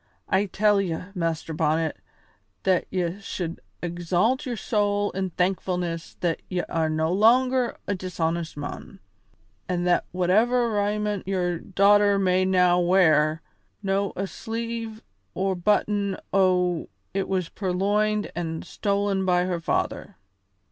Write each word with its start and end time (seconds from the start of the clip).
I 0.27 0.47
tell 0.47 0.81
ye, 0.81 0.97
Master 1.13 1.53
Bonnet, 1.53 1.95
that 2.63 2.87
ye 2.89 3.19
should 3.21 3.61
exalt 3.83 4.47
your 4.47 4.57
soul 4.57 5.11
in 5.11 5.29
thankfulness 5.29 6.15
that 6.21 6.41
ye 6.49 6.61
are 6.63 6.89
no 6.89 7.13
longer 7.13 7.77
a 7.85 7.93
dishonest 7.93 8.57
mon, 8.57 8.99
an' 9.69 9.83
that 9.83 10.05
whatever 10.11 10.71
raiment 10.71 11.27
your 11.27 11.59
daughter 11.59 12.17
may 12.17 12.45
now 12.45 12.79
wear, 12.79 13.43
no' 13.83 14.11
a 14.15 14.25
sleeve 14.25 15.03
or 15.35 15.53
button 15.53 16.17
o' 16.33 16.89
it 17.13 17.27
was 17.29 17.49
purloined 17.49 18.31
an' 18.35 18.63
stolen 18.63 19.23
by 19.23 19.43
her 19.45 19.59
father." 19.59 20.15